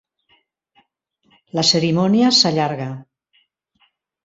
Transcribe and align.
La 1.59 1.65
cerimònia 1.73 2.33
s'allarga. 2.41 2.91